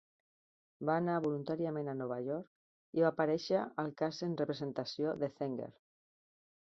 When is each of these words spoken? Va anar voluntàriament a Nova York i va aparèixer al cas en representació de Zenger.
Va 0.89 0.93
anar 1.01 1.17
voluntàriament 1.25 1.91
a 1.93 1.95
Nova 1.99 2.17
York 2.29 2.99
i 3.01 3.05
va 3.05 3.11
aparèixer 3.13 3.61
al 3.85 3.93
cas 4.03 4.23
en 4.29 4.35
representació 4.41 5.15
de 5.25 5.31
Zenger. 5.37 5.69